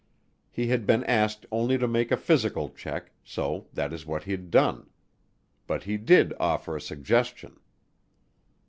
He 0.49 0.65
had 0.69 0.87
been 0.87 1.03
asked 1.03 1.45
only 1.51 1.77
to 1.77 1.87
make 1.87 2.11
a 2.11 2.17
physical 2.17 2.69
check, 2.71 3.11
so 3.23 3.67
that 3.71 3.93
is 3.93 4.03
what 4.03 4.23
he'd 4.23 4.49
done, 4.49 4.89
but 5.67 5.83
he 5.83 5.97
did 5.97 6.33
offer 6.39 6.75
a 6.75 6.81
suggestion. 6.81 7.59